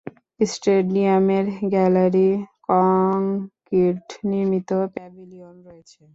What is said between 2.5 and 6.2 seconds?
Concrete নির্মিত, pavilion রয়েছে।